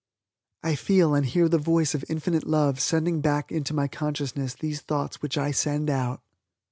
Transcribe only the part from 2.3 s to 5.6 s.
love sending back into my consciousness these thoughts which I